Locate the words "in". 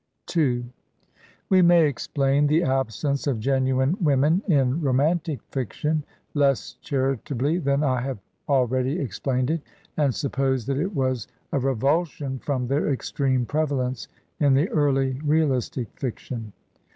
4.47-4.81, 14.39-14.55